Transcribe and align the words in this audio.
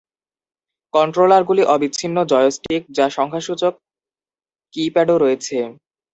কন্ট্রোলারগুলি 0.93 1.63
অ-বিচ্ছিন্ন 1.65 2.17
joystick 2.31 2.81
যা 2.97 3.05
সংখ্যাসূচক 3.17 3.73
কী 4.73 4.83
প্যাডও 4.93 5.15
রয়েছে। 5.17 5.57